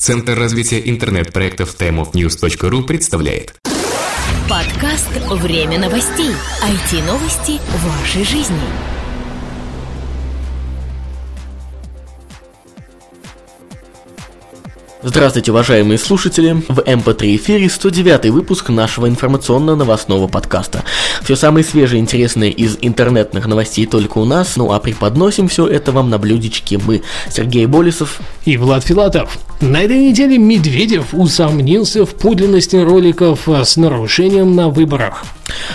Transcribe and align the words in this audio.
Центр 0.00 0.32
развития 0.32 0.80
интернет-проектов 0.88 1.76
timeofnews.ru 1.78 2.84
представляет 2.84 3.54
Подкаст 4.48 5.10
«Время 5.28 5.78
новостей». 5.78 6.30
IT-новости 6.64 7.60
вашей 7.84 8.24
жизни. 8.24 8.99
Здравствуйте, 15.02 15.50
уважаемые 15.50 15.96
слушатели! 15.96 16.62
В 16.68 16.80
МП3 16.80 17.36
эфире 17.36 17.70
109 17.70 18.26
выпуск 18.26 18.68
нашего 18.68 19.08
информационно-новостного 19.08 20.26
подкаста. 20.28 20.84
Все 21.22 21.36
самое 21.36 21.64
свежее 21.64 22.00
и 22.00 22.02
интересное 22.02 22.50
из 22.50 22.76
интернетных 22.82 23.46
новостей 23.46 23.86
только 23.86 24.18
у 24.18 24.26
нас, 24.26 24.56
ну 24.56 24.72
а 24.72 24.78
преподносим 24.78 25.48
все 25.48 25.66
это 25.66 25.92
вам 25.92 26.10
на 26.10 26.18
блюдечке 26.18 26.76
мы, 26.76 27.00
Сергей 27.30 27.64
Болесов 27.64 28.20
и 28.44 28.58
Влад 28.58 28.84
Филатов. 28.84 29.38
На 29.62 29.80
этой 29.80 29.98
неделе 29.98 30.36
Медведев 30.36 31.14
усомнился 31.14 32.04
в 32.04 32.14
подлинности 32.14 32.76
роликов 32.76 33.48
с 33.48 33.78
нарушением 33.78 34.54
на 34.54 34.68
выборах. 34.68 35.24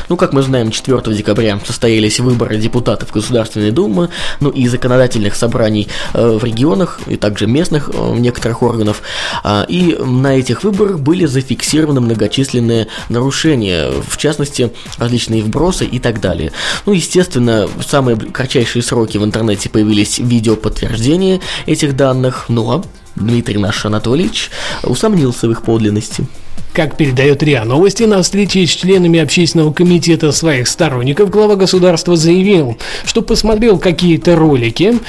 Ну, 0.10 0.18
как 0.18 0.34
мы 0.34 0.42
знаем, 0.42 0.72
4 0.72 1.02
декабря 1.16 1.60
состоялись 1.66 2.20
выборы 2.20 2.58
депутатов 2.58 3.12
Государственной 3.12 3.72
Думы, 3.72 4.10
ну 4.40 4.50
и 4.50 4.68
законодательных 4.68 5.36
собраний 5.36 5.88
э, 6.14 6.38
в 6.38 6.44
регионах 6.44 7.00
и 7.08 7.16
также 7.16 7.48
местных 7.48 7.90
э, 7.94 8.16
некоторых 8.18 8.64
органов. 8.64 9.02
А, 9.44 9.66
и 9.68 9.96
на 10.00 10.38
этих 10.38 10.64
выборах 10.64 11.00
были 11.00 11.26
зафиксированы 11.26 12.02
многочисленные 12.02 12.88
нарушения, 13.10 13.90
в 14.08 14.18
частности, 14.18 14.72
различные 14.98 15.42
вбросы 15.42 15.86
и 15.86 16.00
так 16.00 16.22
далее. 16.22 16.52
Ну, 16.86 16.94
естественно, 16.94 17.68
в 17.68 17.84
самые 17.84 18.18
кратчайшие 18.18 18.84
сроки 18.84 19.18
в 19.18 19.24
интернете 19.24 19.70
появились 19.70 20.20
видео 20.20 20.56
подтверждения 20.56 21.42
этих 21.66 21.96
данных, 21.96 22.46
но 22.50 22.84
Дмитрий 23.16 23.58
наш 23.58 23.86
Анатольевич 23.86 24.52
усомнился 24.84 25.48
в 25.48 25.52
их 25.52 25.62
подлинности. 25.62 26.26
Как 26.76 26.98
передает 26.98 27.42
РИА 27.42 27.64
Новости, 27.64 28.04
на 28.04 28.22
встрече 28.22 28.66
с 28.66 28.70
членами 28.70 29.22
общественного 29.22 29.72
комитета 29.72 30.34
своих 30.34 30.68
сторонников 30.68 31.30
глава 31.30 31.56
государства 31.56 32.18
заявил, 32.18 32.78
что 33.06 33.22
посмотрел 33.22 33.80
какие-то 33.80 34.36
ролики, 34.36 35.00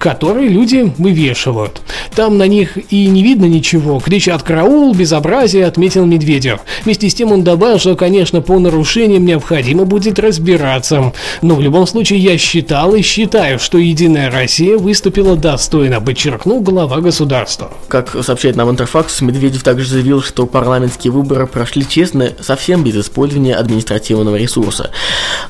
которые 0.00 0.48
люди 0.48 0.92
вывешивают. 0.98 1.82
Там 2.16 2.36
на 2.36 2.48
них 2.48 2.76
и 2.92 3.06
не 3.06 3.22
видно 3.22 3.44
ничего, 3.44 4.00
кричат 4.00 4.42
«караул», 4.42 4.92
«безобразие», 4.92 5.66
отметил 5.66 6.04
Медведев. 6.04 6.58
Вместе 6.84 7.08
с 7.08 7.14
тем 7.14 7.30
он 7.30 7.44
добавил, 7.44 7.78
что, 7.78 7.94
конечно, 7.94 8.40
по 8.40 8.58
нарушениям 8.58 9.24
необходимо 9.24 9.84
будет 9.84 10.18
разбираться. 10.18 11.12
Но 11.42 11.54
в 11.54 11.60
любом 11.60 11.86
случае 11.86 12.18
я 12.18 12.36
считал 12.38 12.92
и 12.96 13.02
считаю, 13.02 13.60
что 13.60 13.78
«Единая 13.78 14.32
Россия» 14.32 14.76
выступила 14.76 15.36
достойно, 15.36 16.00
подчеркнул 16.00 16.60
глава 16.60 17.00
государства. 17.00 17.70
Как 17.86 18.16
сообщает 18.24 18.56
нам 18.56 18.68
Интерфакс, 18.68 19.20
Медведев 19.20 19.62
также 19.62 19.88
заявил, 19.88 20.20
что 20.20 20.46
парламентские 20.46 21.03
президентские 21.04 21.12
выборы 21.12 21.46
прошли 21.46 21.86
честно, 21.86 22.30
совсем 22.40 22.82
без 22.82 22.96
использования 22.96 23.54
административного 23.54 24.36
ресурса. 24.36 24.90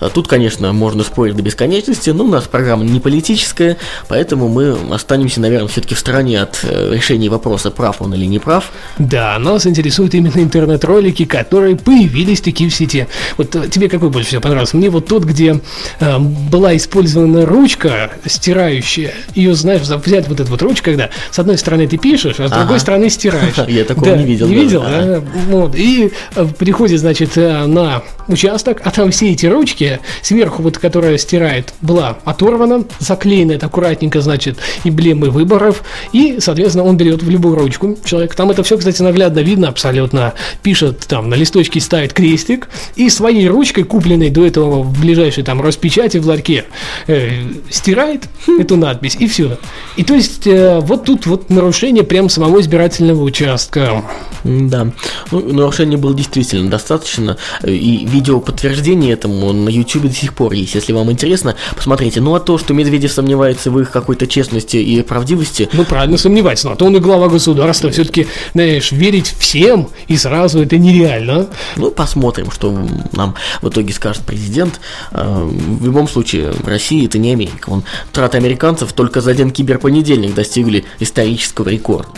А 0.01 0.09
тут, 0.09 0.27
конечно, 0.27 0.73
можно 0.73 1.05
спорить 1.05 1.37
до 1.37 1.43
бесконечности, 1.43 2.11
но 2.11 2.25
у 2.25 2.29
нас 2.29 2.45
программа 2.45 2.85
не 2.85 3.01
политическая, 3.01 3.77
поэтому 4.09 4.49
мы 4.49 4.77
останемся, 4.91 5.41
наверное, 5.41 5.69
все-таки 5.69 5.95
в 5.95 5.99
стороне 5.99 6.43
от 6.43 6.61
э, 6.65 6.95
решения 6.95 7.29
вопроса, 7.29 7.71
прав 7.71 8.03
он 8.03 8.15
или 8.15 8.27
не 8.27 8.39
прав. 8.39 8.71
Да, 8.99 9.39
нас 9.39 9.67
интересуют 9.67 10.15
именно 10.15 10.39
интернет-ролики, 10.39 11.25
которые 11.25 11.77
появились 11.77 12.41
такие 12.41 12.69
в 12.69 12.75
сети. 12.75 13.07
Вот 13.37 13.55
э, 13.55 13.69
тебе 13.69 13.89
какой 13.89 14.11
больше 14.11 14.29
всего 14.29 14.43
понравился? 14.43 14.77
Мне 14.77 14.91
вот 14.91 15.07
тот, 15.07 15.25
где 15.25 15.61
э, 16.01 16.19
была 16.19 16.77
использована 16.77 17.47
ручка 17.47 18.11
стирающая. 18.27 19.13
Ее, 19.35 19.55
знаешь, 19.55 19.83
взять 19.83 20.29
вот 20.29 20.41
эту 20.41 20.51
вот 20.51 20.63
ручку, 20.63 20.87
когда 20.87 21.11
с 21.31 21.39
одной 21.39 21.59
стороны 21.59 21.87
ты 21.87 21.97
пишешь, 21.97 22.41
а 22.41 22.49
с 22.49 22.53
ага. 22.53 22.61
другой 22.61 22.81
стороны 22.81 23.09
стираешь. 23.09 23.55
Я 23.69 23.85
такого 23.85 24.07
да, 24.07 24.17
не 24.17 24.25
видел. 24.25 24.49
Не 24.49 24.55
видел, 24.55 24.83
да? 24.83 25.23
Вот, 25.47 25.75
и 25.75 26.13
э, 26.35 26.47
приходит, 26.59 27.01
значит, 27.01 27.37
э, 27.37 27.67
на 27.67 28.03
участок, 28.29 28.81
а 28.85 28.91
там 28.91 29.11
все 29.11 29.33
эти 29.33 29.47
ручки, 29.47 30.01
сверху 30.23 30.63
вот, 30.63 30.79
которая 30.79 31.19
стирает, 31.19 31.75
была 31.81 32.19
оторвана, 32.25 32.85
заклеена 32.99 33.53
это 33.53 33.67
аккуратненько, 33.67 34.21
значит, 34.21 34.59
эмблемы 34.85 35.31
выборов, 35.31 35.83
и, 36.13 36.37
соответственно, 36.41 36.85
он 36.85 36.97
берет 36.97 37.23
в 37.23 37.31
любую 37.31 37.57
ручку 37.57 37.97
человек. 38.05 38.35
Там 38.35 38.51
это 38.51 38.63
все, 38.63 38.77
кстати, 38.77 39.03
наглядно 39.03 39.41
видно 39.41 39.69
абсолютно. 39.69 40.35
Пишет 40.63 41.01
там 41.01 41.29
на 41.29 41.35
листочке, 41.35 41.81
ставит 41.81 42.13
крестик, 42.13 42.69
и 42.97 43.09
своей 43.11 43.49
ручкой, 43.49 43.85
купленной 43.85 44.31
до 44.31 44.45
этого 44.45 44.83
в 44.83 45.01
ближайшей 45.01 45.45
там 45.45 45.61
распечати 45.61 46.19
в 46.19 46.27
ларьке, 46.27 46.65
э, 47.07 47.31
стирает 47.71 48.29
эту 48.59 48.77
надпись, 48.77 49.17
и 49.19 49.27
все. 49.27 49.59
И 49.97 50.05
то 50.05 50.15
есть, 50.15 50.47
э, 50.47 50.81
вот 50.81 51.05
тут 51.05 51.27
вот 51.27 51.51
нарушение 51.51 52.05
прям 52.05 52.29
самого 52.29 52.61
избирательного 52.61 53.23
участка. 53.23 54.05
Да. 54.45 54.93
Ну, 55.31 55.53
нарушений 55.53 55.97
было 55.97 56.15
действительно 56.15 56.71
достаточно, 56.71 57.37
и 57.65 58.07
видео 58.15 58.41
подтверждение 58.41 59.13
этому 59.13 59.53
на 59.53 59.69
YouTube 59.69 60.05
до 60.05 60.13
сих 60.13 60.35
пор 60.35 60.53
есть. 60.53 60.75
Если 60.75 60.93
вам 60.93 61.11
интересно, 61.11 61.57
посмотрите. 61.75 62.21
Ну, 62.21 62.35
а 62.35 62.41
то, 62.41 62.59
что 62.59 62.73
Медведев 62.73 63.13
сомневается 63.13 63.71
в 63.71 63.81
их 63.81 63.91
какой-то 63.91 64.27
честности 64.27 64.77
и 64.77 65.03
правдивости... 65.03 65.69
Ну, 65.73 65.85
правильно 65.85 66.17
сомневается, 66.17 66.69
но 66.69 66.75
а 66.75 66.77
то 66.77 66.87
он 66.87 66.97
и 66.97 67.01
глава 67.01 67.29
государства. 67.29 67.91
Все-таки, 67.91 68.29
знаешь, 68.53 68.93
верить 68.93 69.35
всем 69.39 69.89
и 70.07 70.17
сразу 70.17 70.63
это 70.63 70.79
нереально. 70.79 71.49
Ну, 71.77 71.91
посмотрим, 71.91 72.51
что 72.53 72.71
нам 73.13 73.35
в 73.63 73.69
итоге 73.69 73.93
скажет 73.93 74.23
президент. 74.23 74.81
А, 75.11 75.45
в 75.45 75.85
любом 75.85 76.09
случае, 76.09 76.53
Россия 76.65 77.07
это 77.07 77.19
не 77.19 77.33
Америка. 77.33 77.71
Он 77.71 77.83
траты 78.13 78.39
американцев 78.39 78.93
только 78.93 79.21
за 79.21 79.33
один 79.33 79.51
киберпонедельник 79.51 80.35
достигли 80.35 80.85
исторического 81.01 81.69
рекорда. 81.69 82.11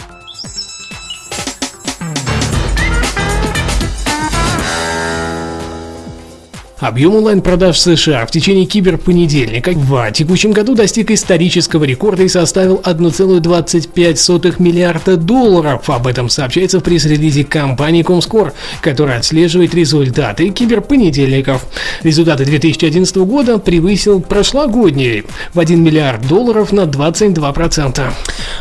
Объем 6.87 7.17
онлайн-продаж 7.17 7.77
в 7.77 7.81
США 7.81 8.25
в 8.27 8.31
течение 8.31 8.65
киберпонедельника 8.65 9.73
в 9.73 10.13
текущем 10.13 10.53
году 10.53 10.77
достиг 10.77 11.11
исторического 11.11 11.83
рекорда 11.83 12.23
и 12.23 12.29
составил 12.29 12.77
1,25 12.77 14.55
миллиарда 14.63 15.17
долларов. 15.17 15.91
Об 15.91 16.07
этом 16.07 16.29
сообщается 16.29 16.79
в 16.79 16.85
пресс-релизе 16.85 17.43
компании 17.43 18.05
Comscore, 18.05 18.53
которая 18.83 19.19
отслеживает 19.19 19.75
результаты 19.75 20.51
киберпонедельников. 20.51 21.67
Результаты 22.05 22.45
2011 22.45 23.17
года 23.17 23.59
превысил 23.59 24.21
прошлогодний 24.21 25.25
в 25.55 25.59
1 25.59 25.83
миллиард 25.83 26.29
долларов 26.29 26.71
на 26.71 26.83
22%. 26.83 28.13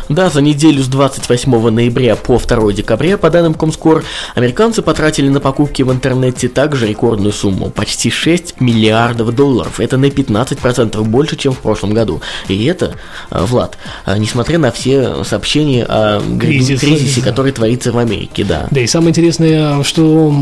Да, 0.08 0.30
за 0.30 0.40
неделю 0.40 0.82
с 0.82 0.88
28 0.88 1.70
ноября 1.70 2.16
по 2.16 2.38
2 2.38 2.72
декабря, 2.72 3.18
по 3.18 3.30
данным 3.30 3.52
Comscore, 3.52 4.02
американцы 4.34 4.82
потратили 4.82 5.28
на 5.28 5.38
покупки 5.38 5.82
в 5.82 5.92
интернете 5.92 6.48
также 6.48 6.88
рекордную 6.88 7.32
сумму– 7.32 7.70
почти 7.76 8.10
почти 8.16 8.36
6 8.36 8.60
миллиардов 8.60 9.34
долларов. 9.34 9.80
Это 9.80 9.96
на 9.96 10.06
15% 10.06 11.02
больше, 11.04 11.36
чем 11.36 11.52
в 11.52 11.58
прошлом 11.58 11.94
году. 11.94 12.20
И 12.48 12.64
это, 12.64 12.96
э, 13.30 13.44
Влад, 13.44 13.78
э, 14.06 14.16
несмотря 14.18 14.58
на 14.58 14.70
все 14.70 15.24
сообщения 15.24 15.84
о 15.84 16.20
Кризис, 16.38 16.80
кризисе, 16.80 17.22
который 17.22 17.52
творится 17.52 17.92
в 17.92 17.98
Америке, 17.98 18.44
да. 18.44 18.66
Да, 18.70 18.80
и 18.80 18.86
самое 18.86 19.10
интересное, 19.10 19.82
что 19.82 20.34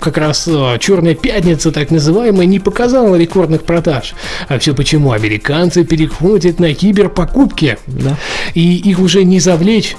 как 0.00 0.18
раз 0.18 0.48
э, 0.48 0.78
Черная 0.80 1.14
пятница, 1.14 1.70
так 1.70 1.90
называемая, 1.90 2.46
не 2.46 2.58
показала 2.58 3.16
рекордных 3.16 3.62
продаж. 3.62 4.14
А 4.48 4.58
все 4.58 4.74
почему? 4.74 5.12
Американцы 5.12 5.84
переходят 5.84 6.58
на 6.58 6.74
киберпокупки. 6.74 7.78
Да. 7.86 8.16
И 8.54 8.76
их 8.76 8.98
уже 8.98 9.24
не 9.24 9.38
завлечь 9.38 9.96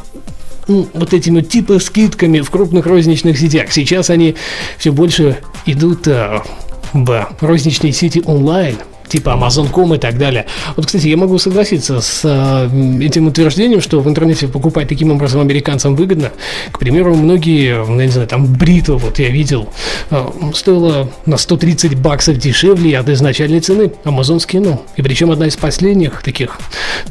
ну, 0.68 0.88
вот 0.94 1.14
этими 1.14 1.42
типа 1.42 1.80
скидками 1.80 2.42
в 2.42 2.50
крупных 2.50 2.86
розничных 2.86 3.38
сетях. 3.38 3.72
Сейчас 3.72 4.10
они 4.10 4.36
все 4.78 4.92
больше 4.92 5.40
идут 5.66 6.08
а, 6.08 6.44
в 6.94 7.28
розничные 7.42 7.94
сети 7.94 8.22
онлайн 8.26 8.78
типа 9.08 9.30
Amazon.com 9.31 9.94
и 9.96 9.98
так 10.00 10.18
далее. 10.18 10.46
Вот, 10.76 10.88
кстати, 10.88 11.08
я 11.08 11.18
могу 11.18 11.38
согласиться 11.38 12.02
с 12.02 12.22
э, 12.24 13.04
этим 13.04 13.28
утверждением, 13.28 13.80
что 13.80 14.00
в 14.00 14.09
интернете 14.09 14.48
покупать 14.48 14.88
таким 14.88 15.12
образом 15.12 15.42
американцам 15.42 15.96
выгодно. 15.96 16.32
К 16.72 16.80
примеру, 16.80 17.14
многие, 17.14 17.85
я 17.85 18.06
не 18.06 18.12
знаю, 18.12 18.28
там 18.28 18.46
бритва, 18.46 18.97
вот 18.97 19.20
я 19.20 19.29
видел, 19.29 19.70
э, 20.09 20.26
стоила 20.56 21.09
на 21.28 21.38
130 21.38 21.96
баксов 21.96 22.38
дешевле 22.38 22.97
от 22.97 23.08
изначальной 23.09 23.59
цены 23.59 23.91
амазонские, 24.03 24.62
ну, 24.62 24.82
и 24.96 25.02
причем 25.03 25.29
одна 25.29 25.47
из 25.47 25.58
последних 25.58 26.23
таких 26.23 26.58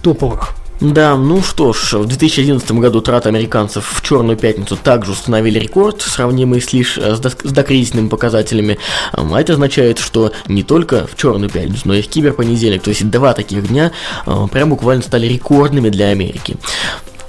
топовых. 0.03 0.57
Да, 0.83 1.17
ну 1.17 1.43
что 1.43 1.73
ж, 1.73 1.93
в 1.99 2.07
2011 2.07 2.73
году 2.73 3.01
траты 3.03 3.29
американцев 3.29 3.89
в 3.89 4.03
Черную 4.03 4.37
пятницу 4.37 4.77
также 4.77 5.13
установили 5.13 5.61
рекорд, 5.61 6.03
сравнимый 6.03 6.61
с 6.61 6.73
лишь 6.73 6.99
э, 6.99 7.15
с, 7.15 7.21
с 7.21 7.53
докризисными 7.53 8.09
показателями. 8.09 8.79
А 9.13 9.41
это 9.41 9.53
означает, 9.53 10.01
что 10.01 10.33
не 10.49 10.65
только 10.65 11.07
в 11.07 11.17
Черную 11.17 11.51
пятницу, 11.51 11.83
но 11.85 11.95
и 11.95 12.03
в 12.03 12.09
киберпонедельник, 12.09 12.83
то 12.83 12.91
есть 12.91 13.09
два 13.09 13.33
таких 13.33 13.69
дня 13.69 13.93
э, 14.27 14.47
прям 14.51 14.71
буквально 14.71 15.05
стали 15.05 15.29
рекордными 15.29 15.89
для 15.89 16.09
Америки. 16.09 16.57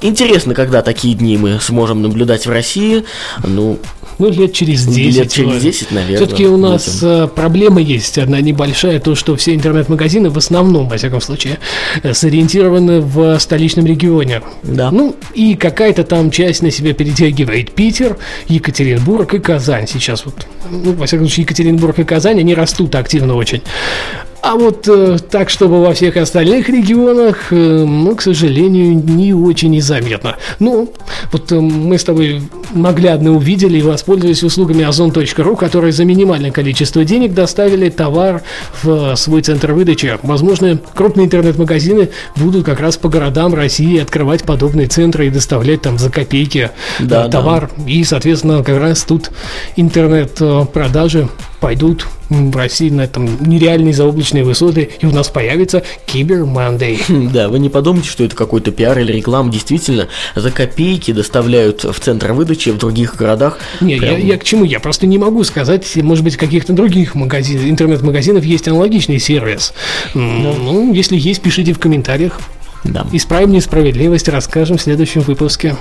Интересно, 0.01 0.55
когда 0.55 0.81
такие 0.81 1.13
дни 1.13 1.37
мы 1.37 1.59
сможем 1.61 2.01
наблюдать 2.01 2.47
в 2.47 2.49
России. 2.49 3.05
Ну, 3.43 3.77
Ну, 4.19 4.29
лет 4.29 4.53
через 4.53 4.85
10. 4.85 5.15
Лет 5.15 5.31
через 5.31 5.61
10, 5.61 5.91
наверное. 5.91 6.17
Все-таки 6.17 6.45
у 6.45 6.57
нас 6.57 7.01
будем. 7.01 7.29
проблема 7.29 7.81
есть 7.81 8.17
одна 8.17 8.41
небольшая, 8.41 8.99
то, 8.99 9.15
что 9.15 9.35
все 9.35 9.55
интернет-магазины 9.55 10.29
в 10.29 10.37
основном, 10.37 10.87
во 10.87 10.97
всяком 10.97 11.21
случае, 11.21 11.59
сориентированы 12.11 13.01
в 13.01 13.39
столичном 13.39 13.85
регионе. 13.85 14.41
Да. 14.63 14.91
Ну, 14.91 15.15
и 15.33 15.55
какая-то 15.55 16.03
там 16.03 16.31
часть 16.31 16.61
на 16.61 16.71
себя 16.71 16.93
перетягивает 16.93 17.71
Питер, 17.71 18.17
Екатеринбург 18.47 19.33
и 19.33 19.39
Казань 19.39 19.87
сейчас. 19.87 20.25
Вот, 20.25 20.47
ну, 20.69 20.93
во 20.93 21.05
всяком 21.05 21.27
случае, 21.27 21.43
Екатеринбург 21.43 21.99
и 21.99 22.03
Казань, 22.03 22.39
они 22.39 22.53
растут 22.53 22.95
активно 22.95 23.35
очень. 23.35 23.61
А 24.43 24.55
вот 24.55 24.89
э, 24.89 25.19
так, 25.31 25.49
чтобы 25.49 25.81
во 25.81 25.93
всех 25.93 26.17
остальных 26.17 26.67
регионах, 26.67 27.47
э, 27.51 27.55
ну, 27.55 28.13
к 28.13 28.21
сожалению, 28.21 29.01
не 29.01 29.33
очень 29.33 29.71
незаметно. 29.71 30.35
Ну, 30.59 30.93
вот 31.31 31.49
э, 31.53 31.61
мы 31.61 31.97
с 31.97 32.03
тобой 32.03 32.41
наглядно 32.73 33.31
увидели 33.31 33.77
и 33.77 33.81
воспользовались 33.81 34.43
услугами 34.43 34.83
озон.ру, 34.83 35.55
которые 35.55 35.93
за 35.93 36.03
минимальное 36.03 36.51
количество 36.51 37.05
денег 37.05 37.33
доставили 37.33 37.89
товар 37.89 38.43
в 38.81 39.15
свой 39.15 39.41
центр 39.43 39.71
выдачи. 39.71 40.19
Возможно, 40.23 40.77
крупные 40.93 41.27
интернет-магазины 41.27 42.09
будут 42.35 42.65
как 42.65 42.81
раз 42.81 42.97
по 42.97 43.07
городам 43.07 43.53
России 43.53 43.97
открывать 43.97 44.43
подобные 44.43 44.87
центры 44.87 45.27
и 45.27 45.29
доставлять 45.29 45.83
там 45.83 45.97
за 45.97 46.09
копейки 46.09 46.71
да, 46.99 47.29
товар. 47.29 47.71
Да. 47.77 47.89
И, 47.89 48.03
соответственно, 48.03 48.61
как 48.61 48.81
раз 48.81 49.03
тут 49.03 49.31
интернет-продажи 49.77 51.29
пойдут 51.61 52.05
в 52.29 52.55
России 52.55 52.89
на 52.89 53.01
этом 53.01 53.29
нереальные 53.45 53.93
заоблачные 53.93 54.43
высоты, 54.43 54.89
и 54.99 55.05
у 55.05 55.11
нас 55.11 55.29
появится 55.29 55.83
Кибер 56.05 56.45
Мандей. 56.45 56.99
Да, 57.33 57.49
вы 57.49 57.59
не 57.59 57.69
подумайте, 57.69 58.09
что 58.09 58.23
это 58.23 58.35
какой-то 58.35 58.71
пиар 58.71 58.99
или 58.99 59.13
реклама. 59.13 59.51
Действительно, 59.51 60.07
за 60.35 60.51
копейки 60.51 61.11
доставляют 61.11 61.83
в 61.83 61.99
центр 61.99 62.33
выдачи 62.33 62.69
в 62.69 62.77
других 62.77 63.15
городах. 63.15 63.59
Не, 63.81 63.95
прям... 63.95 64.17
я, 64.17 64.17
я 64.17 64.37
к 64.37 64.43
чему? 64.43 64.65
Я 64.65 64.79
просто 64.79 65.07
не 65.07 65.17
могу 65.17 65.43
сказать, 65.43 65.95
может 65.95 66.23
быть, 66.23 66.37
каких-то 66.37 66.73
других 66.73 67.15
магазинах, 67.15 67.65
интернет-магазинах 67.65 68.43
есть 68.43 68.67
аналогичный 68.67 69.19
сервис. 69.19 69.73
Да. 70.13 70.19
Ну, 70.19 70.93
если 70.93 71.17
есть, 71.17 71.41
пишите 71.41 71.73
в 71.73 71.79
комментариях. 71.79 72.39
Да. 72.83 73.07
Исправим 73.11 73.51
несправедливость, 73.51 74.27
расскажем 74.27 74.77
в 74.77 74.81
следующем 74.81 75.21
выпуске. 75.21 75.77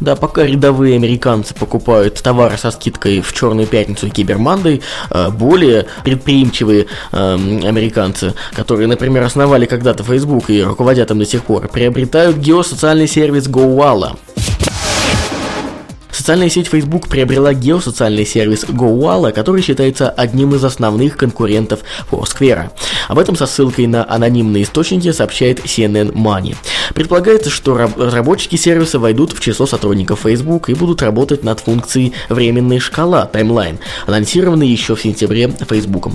Да, 0.00 0.14
пока 0.14 0.44
рядовые 0.44 0.96
американцы 0.96 1.54
покупают 1.54 2.22
товары 2.22 2.58
со 2.58 2.70
скидкой 2.70 3.20
в 3.20 3.32
Черную 3.32 3.66
пятницу 3.66 4.06
и 4.06 4.10
Кибермандой, 4.10 4.82
э, 5.10 5.30
более 5.30 5.86
предприимчивые 6.04 6.86
эм, 7.12 7.64
американцы, 7.64 8.34
которые, 8.52 8.88
например, 8.88 9.22
основали 9.22 9.64
когда-то 9.64 10.04
Facebook 10.04 10.50
и 10.50 10.62
руководят 10.62 11.10
им 11.10 11.18
до 11.18 11.26
сих 11.26 11.44
пор, 11.44 11.68
приобретают 11.68 12.36
геосоциальный 12.36 13.08
сервис 13.08 13.48
GoWalla. 13.48 14.16
Социальная 16.26 16.50
сеть 16.50 16.66
Facebook 16.66 17.06
приобрела 17.06 17.54
геосоциальный 17.54 18.26
сервис 18.26 18.64
GoWalla, 18.64 19.30
который 19.30 19.62
считается 19.62 20.10
одним 20.10 20.56
из 20.56 20.64
основных 20.64 21.16
конкурентов 21.16 21.82
Foursquare. 22.10 22.70
Об 23.06 23.20
этом 23.20 23.36
со 23.36 23.46
ссылкой 23.46 23.86
на 23.86 24.04
анонимные 24.10 24.64
источники 24.64 25.12
сообщает 25.12 25.60
CNN 25.60 26.14
Money. 26.14 26.56
Предполагается, 26.94 27.48
что 27.48 27.76
разработчики 27.76 28.56
сервиса 28.56 28.98
войдут 28.98 29.34
в 29.34 29.40
число 29.40 29.66
сотрудников 29.66 30.22
Facebook 30.24 30.68
и 30.68 30.74
будут 30.74 31.00
работать 31.00 31.44
над 31.44 31.60
функцией 31.60 32.12
временной 32.28 32.80
шкала 32.80 33.26
таймлайн, 33.26 33.78
анонсированной 34.08 34.66
еще 34.66 34.96
в 34.96 35.00
сентябре 35.00 35.54
Facebook. 35.68 36.08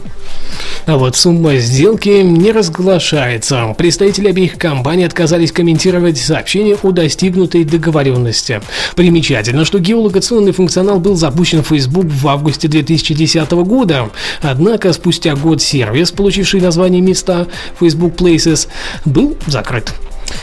А 0.85 0.97
вот 0.97 1.15
сумма 1.15 1.57
сделки 1.57 2.09
не 2.09 2.51
разглашается. 2.51 3.75
Представители 3.77 4.29
обеих 4.29 4.57
компаний 4.57 5.03
отказались 5.03 5.51
комментировать 5.51 6.17
сообщение 6.17 6.75
о 6.81 6.91
достигнутой 6.91 7.63
договоренности. 7.63 8.61
Примечательно, 8.95 9.63
что 9.63 9.79
геолокационный 9.79 10.51
функционал 10.51 10.99
был 10.99 11.15
запущен 11.15 11.63
в 11.63 11.67
Facebook 11.67 12.05
в 12.05 12.27
августе 12.27 12.67
2010 12.67 13.51
года. 13.51 14.09
Однако 14.41 14.91
спустя 14.93 15.35
год 15.35 15.61
сервис, 15.61 16.11
получивший 16.11 16.61
название 16.61 17.01
места 17.01 17.47
Facebook 17.79 18.15
Places, 18.15 18.67
был 19.05 19.37
закрыт. 19.47 19.93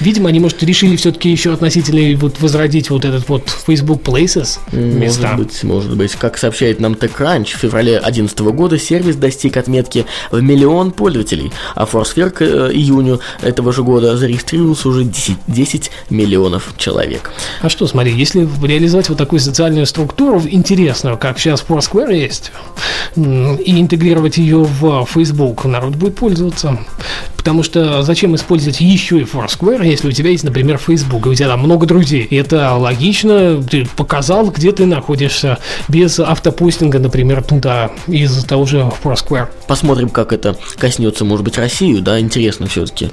Видимо, 0.00 0.28
они, 0.28 0.40
может, 0.40 0.62
решили 0.62 0.96
все-таки 0.96 1.30
еще 1.30 1.52
относительно 1.52 2.18
вот 2.18 2.40
возродить 2.40 2.90
вот 2.90 3.04
этот 3.04 3.28
вот 3.28 3.48
Facebook 3.66 4.02
Places 4.02 4.58
места. 4.72 5.28
Может 5.28 5.38
быть, 5.38 5.64
может 5.64 5.96
быть. 5.96 6.12
Как 6.12 6.38
сообщает 6.38 6.80
нам 6.80 6.92
TechCrunch, 6.92 7.56
в 7.56 7.58
феврале 7.58 7.92
2011 7.92 8.38
года 8.40 8.78
сервис 8.78 9.16
достиг 9.16 9.56
отметки 9.56 10.06
в 10.30 10.40
миллион 10.42 10.92
пользователей, 10.92 11.52
а 11.74 11.84
Foursquare 11.84 12.30
к 12.30 12.42
э, 12.42 12.70
июню 12.72 13.20
этого 13.42 13.72
же 13.72 13.82
года 13.82 14.16
зарегистрировался 14.16 14.88
уже 14.88 15.04
10, 15.04 15.36
10 15.46 15.90
миллионов 16.10 16.74
человек. 16.76 17.30
А 17.60 17.68
что, 17.68 17.86
смотри, 17.86 18.12
если 18.12 18.48
реализовать 18.62 19.08
вот 19.08 19.18
такую 19.18 19.40
социальную 19.40 19.86
структуру 19.86 20.42
интересную, 20.46 21.18
как 21.18 21.38
сейчас 21.38 21.64
Foursquare 21.66 22.14
есть, 22.14 22.52
и 23.16 23.80
интегрировать 23.80 24.38
ее 24.38 24.64
в 24.64 25.06
Facebook, 25.06 25.64
народ 25.64 25.96
будет 25.96 26.16
пользоваться. 26.16 26.78
Потому 27.36 27.62
что 27.62 28.02
зачем 28.02 28.34
использовать 28.34 28.80
еще 28.80 29.20
и 29.20 29.24
Foursquare, 29.24 29.77
если 29.84 30.08
у 30.08 30.12
тебя 30.12 30.30
есть, 30.30 30.44
например, 30.44 30.78
Facebook, 30.78 31.26
и 31.26 31.28
у 31.30 31.34
тебя 31.34 31.48
там 31.48 31.60
много 31.60 31.86
друзей. 31.86 32.26
Это 32.30 32.74
логично, 32.74 33.62
ты 33.62 33.86
показал, 33.96 34.50
где 34.50 34.72
ты 34.72 34.86
находишься, 34.86 35.58
без 35.88 36.18
автопостинга, 36.20 36.98
например, 36.98 37.42
туда 37.42 37.90
из 38.06 38.44
того 38.44 38.66
же 38.66 38.90
Foursquare. 39.02 39.48
Посмотрим, 39.66 40.08
как 40.08 40.32
это 40.32 40.56
коснется, 40.76 41.24
может 41.24 41.44
быть, 41.44 41.58
Россию, 41.58 42.02
да, 42.02 42.20
интересно 42.20 42.66
все-таки. 42.66 43.10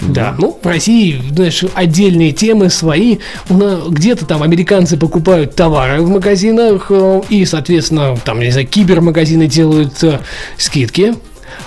Да, 0.00 0.34
ну, 0.38 0.58
в 0.62 0.66
России, 0.66 1.20
знаешь, 1.30 1.64
отдельные 1.74 2.32
темы 2.32 2.70
свои. 2.70 3.18
Где-то 3.48 4.26
там 4.26 4.42
американцы 4.42 4.96
покупают 4.96 5.54
товары 5.54 6.02
в 6.02 6.08
магазинах, 6.08 6.86
э, 6.90 7.22
и, 7.28 7.44
соответственно, 7.44 8.16
там, 8.24 8.40
не 8.40 8.50
знаю, 8.50 8.66
кибермагазины 8.66 9.46
делают 9.46 10.02
э, 10.02 10.20
скидки 10.56 11.14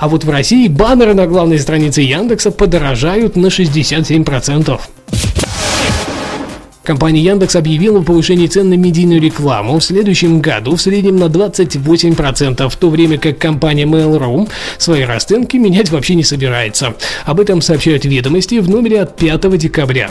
а 0.02 0.08
вот 0.08 0.24
в 0.24 0.30
России 0.32 0.68
баннеры 0.68 1.14
на 1.14 1.28
главной 1.28 1.60
странице 1.60 2.02
Яндекса 2.02 2.50
подорожают 2.50 3.36
на 3.36 3.48
67%. 3.48 4.82
Компания 6.84 7.22
Яндекс 7.22 7.56
объявила 7.56 8.00
о 8.00 8.04
повышении 8.04 8.48
цен 8.48 8.70
на 8.70 8.74
медийную 8.74 9.22
рекламу 9.22 9.78
в 9.78 9.84
следующем 9.84 10.42
году 10.42 10.76
в 10.76 10.82
среднем 10.82 11.18
на 11.18 11.26
28%, 11.26 12.68
в 12.68 12.76
то 12.78 12.90
время 12.90 13.20
как 13.20 13.38
компания 13.38 13.86
Mail.ru 13.86 14.50
свои 14.80 15.04
расценки 15.04 15.58
менять 15.58 15.92
вообще 15.92 16.16
не 16.16 16.24
собирается. 16.24 16.96
Об 17.26 17.40
этом 17.40 17.62
сообщают 17.62 18.04
ведомости 18.04 18.56
в 18.56 18.68
номере 18.68 19.02
от 19.02 19.16
5 19.16 19.56
декабря. 19.56 20.10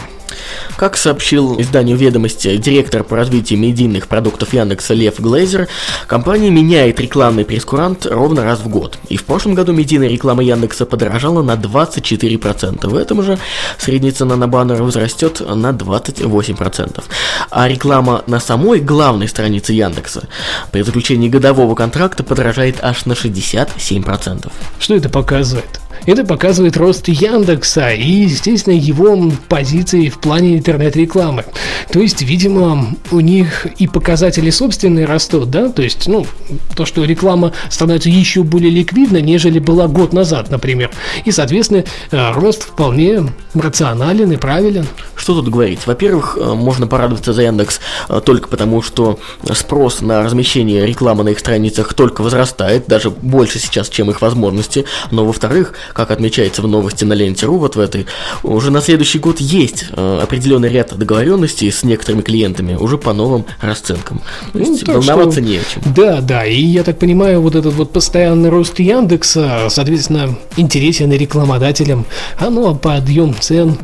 Как 0.77 0.97
сообщил 0.97 1.61
изданию 1.61 1.97
«Ведомости» 1.97 2.57
директор 2.57 3.05
по 3.05 3.17
развитию 3.17 3.59
медийных 3.59 4.09
продуктов 4.09 4.53
Яндекса 4.53 4.95
Лев 4.95 5.21
Глейзер, 5.21 5.69
компания 6.07 6.51
меняет 6.51 7.01
рекламный 7.01 7.45
прескурант 7.45 8.07
ровно 8.07 8.45
раз 8.45 8.61
в 8.61 8.69
год. 8.69 8.99
И 9.09 9.17
в 9.17 9.25
прошлом 9.25 9.55
году 9.55 9.73
медийная 9.73 10.09
реклама 10.09 10.43
Яндекса 10.43 10.87
подорожала 10.87 11.43
на 11.43 11.53
24%. 11.53 12.89
В 12.89 12.95
этом 12.95 13.23
же 13.23 13.39
средняя 13.79 14.13
цена 14.13 14.37
на 14.37 14.49
баннер 14.49 14.83
возрастет 14.83 15.41
на 15.41 15.71
28%. 15.71 17.03
А 17.51 17.69
реклама 17.69 18.25
на 18.27 18.41
самой 18.41 18.81
главной 18.81 19.29
странице 19.29 19.73
Яндекса 19.73 20.29
при 20.73 20.83
заключении 20.83 21.29
годового 21.29 21.75
контракта 21.75 22.23
подорожает 22.23 22.77
аж 22.83 23.05
на 23.07 23.13
67%. 23.13 24.51
Что 24.79 24.95
это 24.95 25.09
показывает? 25.09 25.81
Это 26.07 26.25
показывает 26.25 26.77
рост 26.77 27.09
Яндекса 27.09 27.91
и, 27.91 28.23
естественно, 28.23 28.75
его 28.75 29.31
позиции 29.49 30.09
в 30.09 30.19
плане 30.19 30.57
интернет-рекламы. 30.57 31.45
То 31.93 32.01
есть, 32.01 32.23
видимо, 32.23 32.97
у 33.11 33.21
них 33.21 33.67
и 33.79 33.87
показатели 33.87 34.51
собственные 34.51 35.07
растут, 35.07 35.51
да? 35.51 35.69
То 35.69 35.83
есть, 35.83 36.07
ну, 36.07 36.27
то, 36.75 36.85
что 36.87 37.05
реклама 37.05 37.53
становится 37.69 38.09
еще 38.09 38.43
более 38.43 38.71
ликвидной, 38.71 39.23
нежели 39.23 39.59
была 39.59 39.89
год 39.89 40.13
назад, 40.13 40.51
например. 40.51 40.91
И, 41.25 41.31
соответственно, 41.31 41.85
э, 42.11 42.33
рост 42.33 42.63
вполне 42.63 43.23
рационален 43.55 44.33
и 44.33 44.37
правилен. 44.37 44.87
Что 45.17 45.35
тут 45.35 45.49
говорить? 45.49 45.87
Во-первых, 45.87 46.39
э, 46.41 46.55
можно 46.55 46.87
порадоваться 46.87 47.33
за 47.33 47.43
Яндекс 47.43 47.81
э, 48.09 48.21
только 48.25 48.49
потому, 48.49 48.83
что 48.83 49.19
спрос 49.53 50.01
на 50.01 50.23
размещение 50.23 50.87
рекламы 50.87 51.25
на 51.25 51.31
их 51.31 51.39
страницах 51.39 51.95
только 51.95 52.23
возрастает, 52.23 52.85
даже 52.87 53.11
больше 53.11 53.59
сейчас, 53.59 53.89
чем 53.89 54.11
их 54.11 54.23
возможности. 54.23 54.85
Но, 55.11 55.25
во-вторых, 55.25 55.75
как 55.93 56.11
отмечается 56.11 56.63
в 56.63 56.69
новости 56.69 57.05
на 57.05 57.15
ленте.ру, 57.15 57.59
вот 57.59 57.77
в 57.77 57.81
этой, 57.81 58.07
уже 58.43 58.71
на 58.71 58.81
следующий 58.81 59.19
год 59.19 59.41
есть 59.41 59.87
э, 59.91 60.21
определенный 60.23 60.69
ряд 60.69 60.97
договоренностей 60.97 61.71
с 61.71 61.83
некоторыми 61.83 62.23
клиентами 62.23 62.75
уже 62.75 62.99
по 62.99 63.13
новым 63.13 63.45
расценкам. 63.61 64.21
То 64.53 64.59
ну, 64.59 64.61
есть 64.61 64.87
ну, 64.87 64.95
волноваться 64.95 65.41
что, 65.41 65.49
не 65.49 65.59
о 65.59 65.63
чем. 65.65 65.83
Да, 65.95 66.21
да, 66.21 66.45
и 66.45 66.61
я 66.61 66.83
так 66.83 66.99
понимаю, 66.99 67.41
вот 67.41 67.55
этот 67.55 67.75
вот 67.75 67.93
постоянный 67.93 68.49
рост 68.49 68.79
Яндекса, 68.79 69.67
соответственно, 69.69 70.37
интересен 70.57 71.13
и 71.13 71.19
рекламодателям, 71.19 72.07
а 72.39 72.51
ну 72.51 72.69
а 72.69 72.75
подъем 72.75 73.35
цен, 73.39 73.79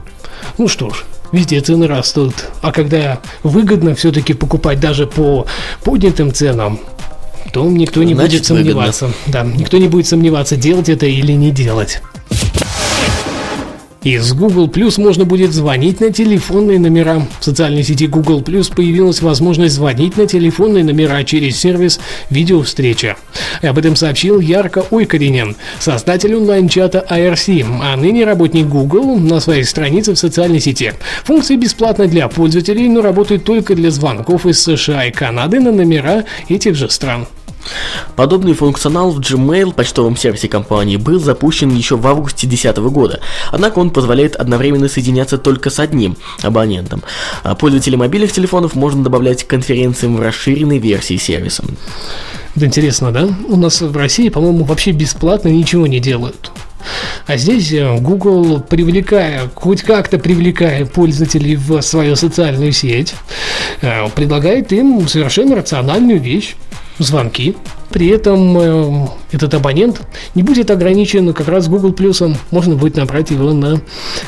ну 0.59 0.69
что 0.69 0.91
ж, 0.91 1.05
Везде 1.33 1.61
цены 1.61 1.87
растут. 1.87 2.35
А 2.63 2.73
когда 2.73 3.21
выгодно 3.43 3.95
все-таки 3.95 4.33
покупать 4.33 4.81
даже 4.81 5.07
по 5.07 5.47
поднятым 5.83 6.33
ценам, 6.33 6.79
то 7.53 7.65
никто 7.65 8.03
не 8.03 8.15
Значит, 8.15 8.33
будет 8.33 8.47
сомневаться. 8.47 9.07
Выгодно. 9.07 9.33
Да, 9.33 9.45
никто 9.45 9.79
не 9.79 9.89
будет 9.89 10.07
сомневаться, 10.07 10.57
делать 10.57 10.89
это 10.89 11.07
или 11.07 11.33
не 11.33 11.51
делать. 11.51 12.01
Из 14.07 14.35
Google 14.35 14.69
Plus 14.69 15.01
можно 15.03 15.25
будет 15.25 15.53
звонить 15.53 15.99
на 15.99 16.13
телефонные 16.13 16.79
номера. 16.79 17.27
В 17.41 17.45
социальной 17.45 17.83
сети 17.83 18.07
Google 18.07 18.41
Plus 18.41 18.73
появилась 18.73 19.21
возможность 19.21 19.75
звонить 19.75 20.17
на 20.17 20.29
телефонные 20.29 20.85
номера 20.85 21.25
через 21.25 21.59
сервис 21.59 21.99
видеовстреча. 22.31 23.17
Об 23.63 23.79
этом 23.79 23.97
сообщил 23.97 24.39
Ярко 24.39 24.85
Ойкаринен, 24.93 25.57
создатель 25.81 26.37
онлайн-чата 26.37 27.05
IRC, 27.11 27.67
а 27.83 27.97
ныне 27.97 28.25
работник 28.25 28.67
Google 28.67 29.17
на 29.17 29.41
своей 29.41 29.65
странице 29.65 30.15
в 30.15 30.19
социальной 30.19 30.61
сети. 30.61 30.93
Функция 31.25 31.57
бесплатна 31.57 32.07
для 32.07 32.29
пользователей, 32.29 32.89
но 32.89 33.03
работает 33.03 33.43
только 33.43 33.75
для 33.75 33.91
звонков 33.91 34.47
из 34.47 34.63
США 34.63 35.07
и 35.07 35.11
Канады 35.11 35.59
на 35.59 35.73
номера 35.73 36.27
этих 36.49 36.77
же 36.77 36.89
стран. 36.91 37.27
Подобный 38.15 38.55
функционал 38.55 39.11
в 39.11 39.21
Gmail, 39.21 39.73
почтовом 39.75 40.17
сервисе 40.17 40.49
компании, 40.49 40.97
был 40.97 41.21
запущен 41.21 41.75
еще 41.75 41.97
в 41.97 42.07
августе 42.07 42.47
2010 42.47 42.79
года, 42.93 43.21
однако 43.53 43.79
он 43.79 43.91
позволяет 43.91 44.37
одновременно 44.37 44.89
соединяться 44.89 45.39
только 45.39 45.71
с 45.71 45.79
одним 45.79 46.17
абонентом. 46.43 47.03
А 47.43 47.55
пользователей 47.55 47.97
мобильных 47.97 48.33
телефонов 48.33 48.75
можно 48.75 49.05
добавлять 49.05 49.45
к 49.45 49.49
конференциям 49.49 50.17
в 50.17 50.21
расширенной 50.21 50.79
версии 50.79 51.17
сервиса. 51.17 51.65
Это 52.55 52.67
интересно, 52.67 53.13
да? 53.13 53.29
У 53.49 53.57
нас 53.57 53.83
в 53.83 53.97
России, 53.97 54.31
по-моему, 54.31 54.65
вообще 54.65 54.93
бесплатно 54.93 55.49
ничего 55.49 55.87
не 55.87 56.01
делают. 56.01 56.51
А 57.27 57.37
здесь 57.37 57.73
э, 57.73 57.99
Google, 57.99 58.61
привлекая, 58.61 59.51
хоть 59.55 59.83
как-то 59.83 60.19
привлекая 60.19 60.87
пользователей 60.87 61.57
в 61.57 61.81
свою 61.83 62.17
социальную 62.17 62.73
сеть, 62.73 63.15
э, 63.83 64.09
предлагает 64.11 64.73
им 64.73 65.07
совершенно 65.09 65.57
рациональную 65.57 66.21
вещь 66.21 66.55
звонки. 66.99 67.57
При 67.91 68.09
этом 68.09 68.59
э, 68.59 69.09
этот 69.37 69.55
абонент 69.55 70.01
не 70.35 70.43
будет 70.43 70.71
ограничен 70.71 71.33
как 71.33 71.49
раз 71.49 71.69
Google 71.69 71.93
Плюсом. 71.93 72.37
Можно 72.51 72.77
будет 72.77 72.97
набрать 72.97 73.31
его 73.31 73.53
на 73.53 73.81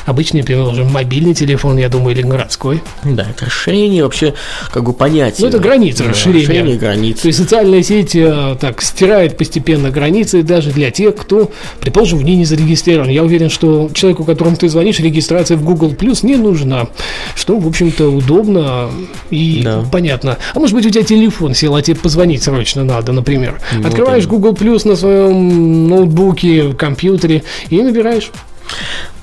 обычный, 0.05 0.41
например, 0.41 0.83
мобильный 0.85 1.33
телефон, 1.33 1.77
я 1.77 1.89
думаю, 1.89 2.15
или 2.15 2.21
городской. 2.21 2.81
Да, 3.03 3.27
это 3.29 3.45
расширение 3.45 4.03
вообще 4.03 4.33
как 4.71 4.83
бы 4.83 4.93
понятие. 4.93 5.41
Ну, 5.41 5.47
это 5.47 5.59
граница 5.59 6.03
да, 6.03 6.09
расширения. 6.09 6.41
Расширение 6.41 6.77
границ. 6.77 7.19
То 7.21 7.27
есть 7.27 7.39
социальная 7.39 7.83
сеть 7.83 8.15
э, 8.15 8.57
так 8.59 8.81
стирает 8.81 9.37
постепенно 9.37 9.89
границы 9.89 10.43
даже 10.43 10.71
для 10.71 10.91
тех, 10.91 11.15
кто, 11.15 11.51
предположим, 11.79 12.19
в 12.19 12.23
ней 12.23 12.35
не 12.35 12.45
зарегистрирован. 12.45 13.09
Я 13.09 13.23
уверен, 13.23 13.49
что 13.49 13.89
человеку, 13.93 14.23
которому 14.23 14.55
ты 14.55 14.69
звонишь, 14.69 14.99
регистрация 14.99 15.57
в 15.57 15.63
Google 15.63 15.91
Плюс 15.93 16.23
не 16.23 16.35
нужна. 16.35 16.87
Что, 17.35 17.57
в 17.59 17.67
общем-то, 17.67 18.09
удобно 18.09 18.89
и 19.29 19.61
Да. 19.63 19.83
понятно. 19.91 20.37
А 20.53 20.59
может 20.59 20.75
быть, 20.75 20.85
у 20.85 20.89
тебя 20.89 21.03
телефон 21.03 21.53
сел, 21.53 21.75
а 21.75 21.81
тебе 21.81 21.95
позвонить 21.95 22.43
срочно 22.43 22.83
надо, 22.83 23.11
например. 23.11 23.59
Вот 23.77 23.85
Открываешь 23.85 24.23
именно. 24.23 24.37
Google 24.37 24.53
Плюс 24.55 24.85
на 24.85 24.95
своем 24.99 25.87
ноутбуке, 25.87 26.73
компьютере 26.73 27.43
и 27.69 27.81
набираешь. 27.81 28.31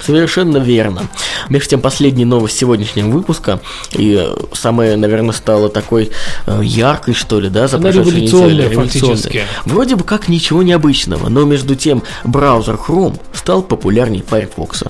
Совершенно 0.00 0.58
верно. 0.58 1.08
Между 1.48 1.70
тем, 1.70 1.80
последняя 1.80 2.26
новость 2.26 2.58
сегодняшнего 2.58 3.08
выпуска, 3.08 3.60
и 3.92 4.16
э, 4.20 4.36
самая, 4.52 4.96
наверное, 4.96 5.32
стала 5.32 5.68
такой 5.68 6.10
э, 6.46 6.60
яркой, 6.62 7.14
что 7.14 7.40
ли, 7.40 7.48
да, 7.48 7.66
за 7.66 7.76
Она 7.76 7.90
революционная 7.90 8.70
фактически. 8.70 9.44
Вроде 9.64 9.96
бы 9.96 10.04
как 10.04 10.28
ничего 10.28 10.62
необычного, 10.62 11.28
но 11.28 11.44
между 11.44 11.74
тем 11.74 12.02
браузер 12.24 12.74
Chrome 12.74 13.18
стал 13.32 13.62
популярней 13.62 14.22
Firefox. 14.28 14.84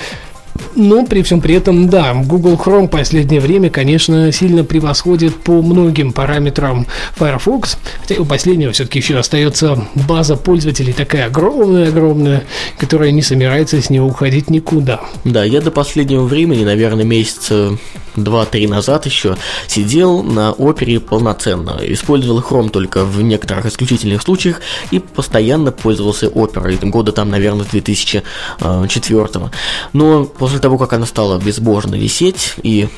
Но 0.74 1.04
при 1.04 1.22
всем 1.22 1.40
при 1.40 1.54
этом, 1.54 1.88
да, 1.88 2.14
Google 2.14 2.54
Chrome 2.54 2.86
в 2.86 2.90
последнее 2.90 3.40
время, 3.40 3.70
конечно, 3.70 4.30
сильно 4.32 4.64
превосходит 4.64 5.36
по 5.36 5.62
многим 5.62 6.12
параметрам 6.12 6.86
Firefox. 7.16 7.78
Хотя 8.00 8.20
у 8.20 8.24
последнего 8.24 8.72
все-таки 8.72 8.98
еще 8.98 9.18
остается 9.18 9.84
база 9.94 10.36
пользователей 10.36 10.92
такая 10.92 11.26
огромная-огромная, 11.26 12.44
которая 12.78 13.10
не 13.10 13.22
собирается 13.22 13.80
с 13.80 13.90
него 13.90 14.06
уходить 14.06 14.50
никуда. 14.50 15.00
Да, 15.24 15.44
я 15.44 15.60
до 15.60 15.70
последнего 15.70 16.24
времени, 16.24 16.64
наверное, 16.64 17.04
месяца 17.04 17.76
два-три 18.16 18.66
назад 18.66 19.06
еще 19.06 19.36
сидел 19.66 20.22
на 20.22 20.52
опере 20.52 21.00
полноценно. 21.00 21.78
Использовал 21.82 22.40
Chrome 22.40 22.70
только 22.70 23.04
в 23.04 23.22
некоторых 23.22 23.66
исключительных 23.66 24.22
случаях 24.22 24.60
и 24.90 24.98
постоянно 24.98 25.72
пользовался 25.72 26.28
оперой. 26.28 26.76
Года 26.76 27.12
там, 27.12 27.30
наверное, 27.30 27.64
с 27.64 27.68
2004. 27.68 29.28
Но 29.92 30.24
после 30.24 30.47
того, 30.58 30.78
как 30.78 30.94
она 30.94 31.04
стала 31.04 31.38
безбожно 31.38 31.94
висеть 31.96 32.54
и 32.62 32.88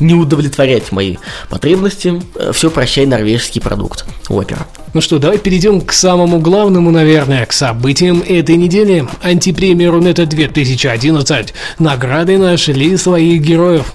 не 0.00 0.14
удовлетворять 0.14 0.92
мои 0.92 1.16
потребности, 1.48 2.20
все 2.52 2.70
прощай 2.70 3.06
норвежский 3.06 3.60
продукт 3.60 4.04
опера. 4.28 4.66
Ну 4.94 5.00
что, 5.00 5.18
давай 5.18 5.38
перейдем 5.38 5.80
к 5.80 5.92
самому 5.92 6.40
главному, 6.40 6.90
наверное, 6.90 7.46
к 7.46 7.52
событиям 7.52 8.22
этой 8.26 8.56
недели. 8.56 9.06
Антипремия 9.22 9.90
Рунета 9.90 10.26
2011. 10.26 11.54
Награды 11.78 12.38
нашли 12.38 12.96
своих 12.96 13.42
героев. 13.42 13.94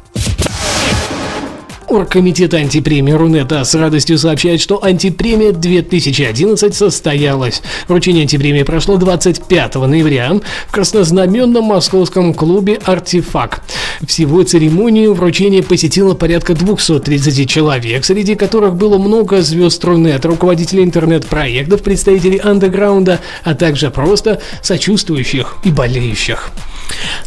Оргкомитет 1.91 2.53
антипремии 2.53 3.12
Рунета 3.12 3.62
с 3.65 3.75
радостью 3.75 4.17
сообщает, 4.17 4.62
что 4.62 4.81
антипремия 4.81 5.51
2011 5.51 6.74
состоялась. 6.74 7.62
Вручение 7.89 8.21
антипремии 8.21 8.63
прошло 8.63 8.95
25 8.95 9.75
ноября 9.75 10.39
в 10.67 10.71
краснознаменном 10.71 11.65
московском 11.65 12.33
клубе 12.33 12.79
«Артефакт». 12.86 13.62
Всего 14.07 14.41
церемонию 14.43 15.13
вручения 15.13 15.62
посетило 15.62 16.13
порядка 16.13 16.53
230 16.53 17.50
человек, 17.50 18.05
среди 18.05 18.36
которых 18.36 18.75
было 18.75 18.98
много 18.98 19.41
звезд 19.41 19.83
Рунет, 19.83 20.24
руководителей 20.24 20.83
интернет-проектов, 20.83 21.83
представителей 21.83 22.38
андеграунда, 22.38 23.19
а 23.43 23.53
также 23.53 23.91
просто 23.91 24.41
сочувствующих 24.62 25.57
и 25.65 25.71
болеющих. 25.71 26.53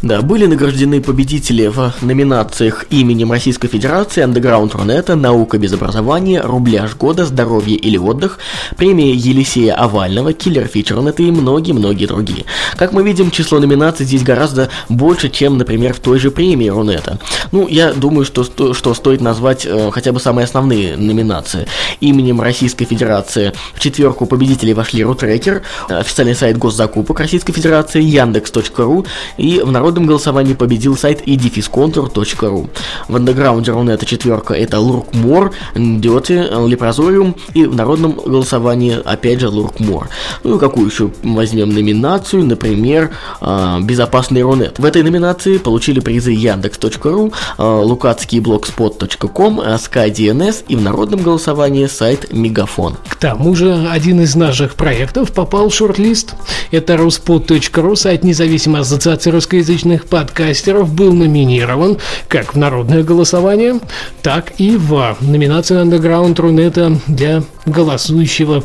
Да, 0.03 0.21
были 0.21 0.47
награждены 0.47 1.01
победители 1.01 1.67
в 1.67 1.95
номинациях 2.03 2.85
именем 2.91 3.33
Российской 3.33 3.69
Федерации, 3.69 4.23
Андеграунд 4.23 4.75
Рунета, 4.75 5.15
Наука 5.15 5.57
без 5.57 5.73
образования, 5.73 6.43
Рубляж 6.43 6.95
года, 6.95 7.25
Здоровье 7.25 7.77
или 7.77 7.97
отдых, 7.97 8.39
премия 8.77 9.13
Елисея 9.13 9.75
Овального, 9.75 10.33
Киллер 10.33 10.67
Фич 10.67 10.91
Рунета 10.91 11.23
и 11.23 11.31
многие-многие 11.31 12.07
другие. 12.07 12.45
Как 12.77 12.93
мы 12.93 13.03
видим, 13.03 13.31
число 13.31 13.59
номинаций 13.61 14.05
здесь 14.05 14.23
гораздо 14.23 14.69
больше, 14.89 15.31
чем, 15.31 15.57
например, 15.57 15.95
в 15.95 16.01
той 16.01 16.19
же 16.19 16.31
премии 16.31 16.69
Рунета. 16.69 17.19
Ну, 17.51 17.67
я 17.67 17.93
думаю, 17.93 18.27
что, 18.27 18.45
что 18.75 18.95
стоит 18.95 19.21
назвать 19.21 19.65
э, 19.65 19.91
хотя 19.91 20.13
бы 20.13 20.21
самые 20.21 20.45
основные 20.45 20.97
номинации. 20.97 21.67
Именем 22.01 22.41
Российской 22.41 22.85
Федерации 22.85 23.53
в 23.75 23.81
четверку 23.81 24.27
победителей 24.27 24.75
вошли 24.75 25.03
Рутрекер, 25.03 25.63
официальный 25.89 26.35
сайт 26.35 26.59
госзакупок 26.59 27.21
Российской 27.21 27.53
Федерации, 27.53 28.03
Яндекс.ру 28.03 29.07
и 29.39 29.44
И 29.45 29.61
в 29.61 29.71
народном 29.71 30.07
голосовании 30.07 30.55
победил 30.55 30.97
сайт 30.97 31.29
edifiscontour.ru. 31.29 32.71
В 33.09 33.17
андеграунде 33.17 33.73
Рунета 33.73 34.07
четверка 34.07 34.55
это 34.55 34.81
Луркмор, 34.81 35.53
Дёти, 35.75 36.67
Лепрозориум. 36.67 37.37
И 37.53 37.67
в 37.67 37.75
народном 37.75 38.13
голосовании 38.13 38.99
опять 39.05 39.41
же 39.41 39.51
Луркмор. 39.51 40.09
Ну 40.45 40.57
и 40.57 40.59
какую 40.59 40.87
еще 40.87 41.11
возьмем 41.23 41.75
номинацию? 41.75 42.43
Например, 42.43 43.11
а, 43.43 43.81
Безопасный 43.81 44.41
Рунет. 44.41 44.79
В 44.79 44.85
этой 44.87 45.03
номинации 45.03 45.59
получили 45.59 46.01
призы 46.01 46.31
Яндекс.ру, 46.31 47.35
а, 47.59 47.81
Лукацкий 47.83 48.39
blogspot.com, 48.39 49.61
SkyDNS 49.61 50.65
и 50.69 50.77
в 50.77 50.81
народном 50.81 51.21
голосовании 51.21 51.87
сайт 51.87 52.33
Мегафон. 52.33 52.97
К 53.07 53.17
тому 53.17 53.55
же 53.55 53.89
один 53.91 54.23
из 54.23 54.35
наших 54.37 54.75
проектов 54.75 55.33
попал 55.33 55.69
в 55.69 55.75
шорт-лист. 55.75 56.35
Это 56.71 56.95
ruspod.ru, 56.95 57.95
сайт 57.95 58.25
независимой 58.25 58.81
ассоциации 58.81 59.34
русскоязычных 59.35 60.07
подкастеров, 60.07 60.93
был 60.93 61.13
номинирован 61.13 61.99
как 62.29 62.55
в 62.55 62.59
народное 62.59 63.03
голосование, 63.03 63.81
так 64.23 64.53
и 64.59 64.77
в 64.77 65.17
номинацию 65.21 65.85
Underground 65.85 66.41
Рунета 66.41 66.99
для 67.07 67.43
голосующего 67.67 68.65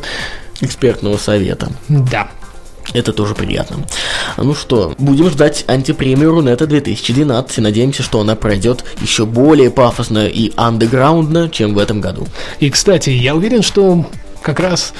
экспертного 0.61 1.17
совета. 1.17 1.69
Да. 1.89 2.29
Это 2.93 3.13
тоже 3.13 3.35
приятно. 3.35 3.85
Ну 4.37 4.55
что, 4.55 4.95
будем 4.97 5.29
ждать 5.29 5.63
антипремию 5.67 6.31
Рунета 6.31 6.65
2012 6.65 7.57
и 7.57 7.61
надеемся, 7.61 8.01
что 8.01 8.19
она 8.19 8.35
пройдет 8.35 8.83
еще 8.99 9.25
более 9.25 9.69
пафосно 9.69 10.25
и 10.25 10.51
андеграундно, 10.55 11.49
чем 11.49 11.75
в 11.75 11.77
этом 11.77 12.01
году. 12.01 12.27
И, 12.59 12.69
кстати, 12.71 13.11
я 13.11 13.35
уверен, 13.35 13.61
что 13.61 14.05
как 14.41 14.59
раз 14.59 14.93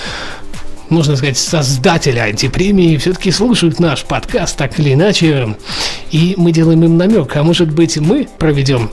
можно 0.90 1.16
сказать, 1.16 1.38
создатели 1.38 2.20
антипремии 2.20 2.98
все-таки 2.98 3.32
слушают 3.32 3.80
наш 3.80 4.04
подкаст 4.04 4.58
так 4.58 4.80
или 4.80 4.94
иначе, 4.94 5.56
и 6.12 6.34
мы 6.38 6.52
делаем 6.52 6.84
им 6.84 6.98
намек, 6.98 7.36
а 7.36 7.44
может 7.44 7.72
быть 7.72 7.98
мы 7.98 8.28
проведем 8.38 8.92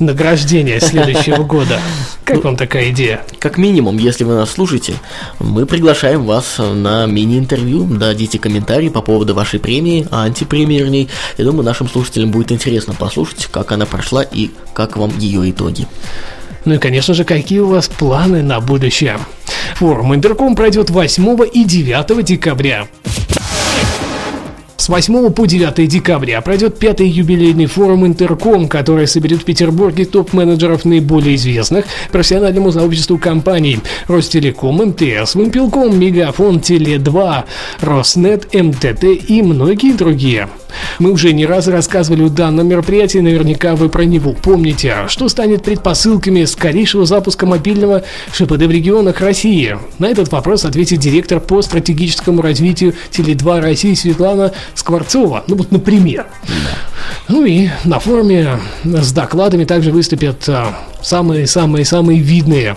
награждение 0.00 0.80
следующего 0.80 1.42
года. 1.44 1.80
Как 2.24 2.44
вам 2.44 2.56
такая 2.56 2.90
идея? 2.90 3.22
Как 3.38 3.58
минимум, 3.58 3.98
если 3.98 4.24
вы 4.24 4.34
нас 4.34 4.50
слушаете, 4.50 4.94
мы 5.38 5.66
приглашаем 5.66 6.24
вас 6.24 6.56
на 6.58 7.06
мини-интервью, 7.06 7.84
дадите 7.84 8.38
комментарий 8.38 8.90
по 8.90 9.02
поводу 9.02 9.34
вашей 9.34 9.60
премии, 9.60 10.06
антипремьерней. 10.10 11.08
Я 11.36 11.44
думаю, 11.44 11.64
нашим 11.64 11.88
слушателям 11.88 12.30
будет 12.30 12.52
интересно 12.52 12.94
послушать, 12.94 13.46
как 13.46 13.72
она 13.72 13.86
прошла 13.86 14.22
и 14.22 14.50
как 14.74 14.96
вам 14.96 15.16
ее 15.18 15.50
итоги. 15.50 15.86
Ну 16.68 16.74
и, 16.74 16.78
конечно 16.78 17.14
же, 17.14 17.24
какие 17.24 17.60
у 17.60 17.68
вас 17.68 17.88
планы 17.88 18.42
на 18.42 18.60
будущее? 18.60 19.18
Форум 19.76 20.14
Интерком 20.14 20.54
пройдет 20.54 20.90
8 20.90 21.38
и 21.50 21.64
9 21.64 22.22
декабря. 22.22 22.86
С 24.76 24.90
8 24.90 25.30
по 25.30 25.46
9 25.46 25.88
декабря 25.88 26.42
пройдет 26.42 26.78
пятый 26.78 27.08
юбилейный 27.08 27.64
форум 27.64 28.06
Интерком, 28.06 28.68
который 28.68 29.06
соберет 29.06 29.40
в 29.40 29.44
Петербурге 29.46 30.04
топ-менеджеров 30.04 30.84
наиболее 30.84 31.36
известных 31.36 31.86
профессиональному 32.12 32.70
сообществу 32.70 33.16
компаний 33.16 33.80
Ростелеком, 34.06 34.76
МТС, 34.76 35.36
Вимпелком, 35.36 35.98
Мегафон, 35.98 36.58
Теле2, 36.58 37.44
Роснет, 37.80 38.52
МТТ 38.52 39.04
и 39.04 39.40
многие 39.40 39.94
другие. 39.94 40.50
Мы 40.98 41.10
уже 41.12 41.32
не 41.32 41.46
раз 41.46 41.68
рассказывали 41.68 42.24
о 42.24 42.28
данном 42.28 42.68
мероприятии, 42.68 43.18
наверняка 43.18 43.76
вы 43.76 43.88
про 43.88 44.02
него 44.02 44.32
помните. 44.32 44.94
Что 45.08 45.28
станет 45.28 45.62
предпосылками 45.62 46.44
скорейшего 46.44 47.06
запуска 47.06 47.46
мобильного 47.46 48.02
ШПД 48.32 48.62
в 48.62 48.70
регионах 48.70 49.20
России? 49.20 49.76
На 49.98 50.06
этот 50.06 50.30
вопрос 50.32 50.64
ответит 50.64 51.00
директор 51.00 51.40
по 51.40 51.62
стратегическому 51.62 52.42
развитию 52.42 52.94
Теле2 53.10 53.60
России 53.60 53.94
Светлана 53.94 54.52
Скворцова. 54.74 55.44
Ну 55.46 55.56
вот, 55.56 55.70
например. 55.72 56.26
Ну 57.28 57.44
и 57.44 57.68
на 57.84 58.00
форуме 58.00 58.58
с 58.84 59.12
докладами 59.12 59.64
также 59.64 59.92
выступят 59.92 60.48
самые-самые-самые 61.00 62.20
видные 62.20 62.76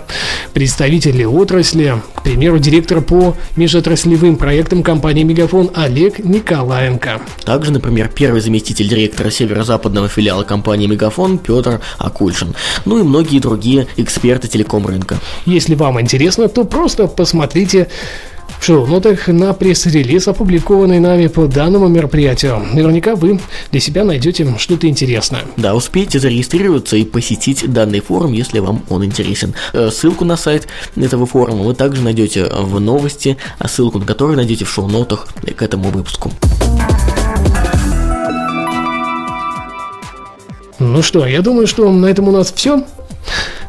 представители 0.53 1.23
отрасли, 1.23 1.95
к 2.13 2.23
примеру, 2.23 2.59
директор 2.59 3.01
по 3.01 3.35
межотраслевым 3.55 4.35
проектам 4.35 4.83
компании 4.83 5.23
«Мегафон» 5.23 5.71
Олег 5.73 6.19
Николаенко. 6.19 7.21
Также, 7.45 7.71
например, 7.81 8.11
первый 8.13 8.41
заместитель 8.41 8.87
директора 8.87 9.31
северо-западного 9.31 10.07
филиала 10.07 10.43
компании 10.43 10.85
«Мегафон» 10.85 11.39
Петр 11.39 11.81
Акульшин. 11.97 12.55
Ну 12.85 12.99
и 12.99 13.03
многие 13.03 13.39
другие 13.39 13.87
эксперты 13.97 14.47
телеком 14.47 14.85
рынка. 14.85 15.19
Если 15.45 15.73
вам 15.73 15.99
интересно, 15.99 16.47
то 16.47 16.63
просто 16.63 17.07
посмотрите 17.07 17.87
в 18.59 18.65
шоу-нотах 18.65 19.27
на 19.27 19.53
пресс-релиз, 19.53 20.27
опубликованный 20.27 20.99
нами 20.99 21.25
по 21.25 21.47
данному 21.47 21.87
мероприятию. 21.87 22.63
Наверняка 22.73 23.15
вы 23.15 23.39
для 23.71 23.79
себя 23.79 24.03
найдете 24.03 24.55
что-то 24.59 24.87
интересное. 24.87 25.41
Да, 25.57 25.73
успейте 25.73 26.19
зарегистрироваться 26.19 26.97
и 26.97 27.03
посетить 27.03 27.71
данный 27.71 28.01
форум, 28.01 28.33
если 28.33 28.59
вам 28.59 28.83
он 28.89 29.03
интересен. 29.03 29.55
Э, 29.73 29.89
ссылку 29.91 30.25
на 30.25 30.37
сайт 30.37 30.67
этого 30.95 31.25
форума 31.25 31.63
вы 31.63 31.73
также 31.73 32.03
найдете 32.03 32.45
в 32.45 32.79
новости, 32.79 33.37
а 33.57 33.67
ссылку 33.67 33.97
на 33.97 34.05
которую 34.05 34.37
найдете 34.37 34.65
в 34.65 34.69
шоу-нотах 34.69 35.27
к 35.55 35.61
этому 35.63 35.89
выпуску. 35.89 36.31
Ну 40.81 41.03
что, 41.03 41.27
я 41.27 41.43
думаю, 41.43 41.67
что 41.67 41.91
на 41.91 42.07
этом 42.07 42.27
у 42.27 42.31
нас 42.31 42.51
все. 42.51 42.83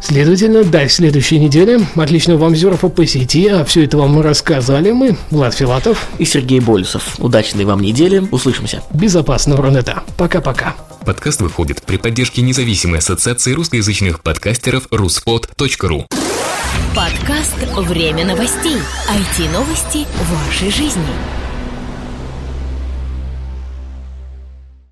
Следовательно, 0.00 0.64
до 0.64 0.88
следующей 0.88 1.38
недели. 1.38 1.78
Отличного 1.94 2.38
вам 2.38 2.56
зерфа 2.56 2.88
по 2.88 3.06
сети, 3.06 3.48
а 3.48 3.66
все 3.66 3.84
это 3.84 3.98
вам 3.98 4.18
рассказали 4.22 4.92
мы, 4.92 5.18
Влад 5.30 5.54
Филатов 5.54 6.08
и 6.16 6.24
Сергей 6.24 6.60
Болесов. 6.60 7.16
Удачной 7.18 7.66
вам 7.66 7.80
недели, 7.80 8.26
услышимся. 8.30 8.82
Безопасного 8.94 9.62
Рунета. 9.62 10.02
Пока-пока. 10.16 10.74
Подкаст 11.04 11.42
выходит 11.42 11.82
при 11.82 11.98
поддержке 11.98 12.40
независимой 12.40 13.00
ассоциации 13.00 13.52
русскоязычных 13.52 14.22
подкастеров 14.22 14.86
ruspod.ru 14.86 16.06
Подкаст 16.96 17.56
«Время 17.76 18.24
новостей». 18.24 18.76
IT-новости 19.10 20.06
вашей 20.30 20.70
жизни. 20.70 21.41